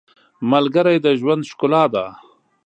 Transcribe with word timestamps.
•ملګری 0.51 0.97
د 1.05 1.07
ژوند 1.19 1.41
ښکلا 1.49 1.83
ده. 1.93 2.05